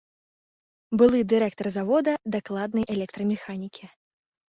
Былы 1.01 1.19
дырэктар 1.35 1.71
завода 1.77 2.17
дакладнай 2.39 2.91
электрамеханікі. 2.97 3.85